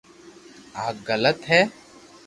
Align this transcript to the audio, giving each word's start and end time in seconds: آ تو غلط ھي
آ 0.83 0.85
تو 0.95 1.01
غلط 1.07 1.39
ھي 1.49 1.61